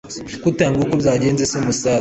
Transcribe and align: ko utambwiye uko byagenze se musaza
ko 0.41 0.45
utambwiye 0.51 0.83
uko 0.85 0.95
byagenze 1.01 1.43
se 1.51 1.57
musaza 1.65 1.89